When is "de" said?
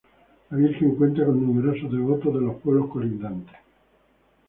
2.33-2.41